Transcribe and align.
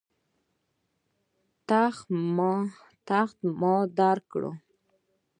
تخت 3.09 3.35
ما 3.59 3.75
درکړ. 3.97 4.43